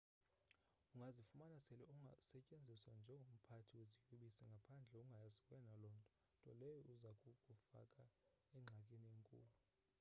ungazifumana 0.93 1.57
sele 1.65 1.85
usetyenziswa 2.21 2.91
njengomphathi 3.01 3.71
weziyobisi 3.79 4.41
ngaphandle 4.51 4.97
ungayazi 5.05 5.41
wena 5.49 5.73
lonto 5.83 6.13
nto 6.37 6.51
leyo 6.59 6.79
eza 6.93 7.11
kukufaka 7.21 8.03
engxakini 8.57 9.07
enkulu 9.17 9.51